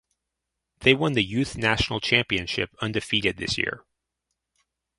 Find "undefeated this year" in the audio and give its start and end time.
2.81-3.85